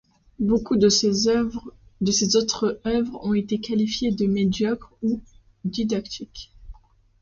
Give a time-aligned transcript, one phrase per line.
[0.39, 5.21] Beaucoup de ses autres œuvres ont été qualifiées de médiocres ou
[5.63, 6.51] didactiques.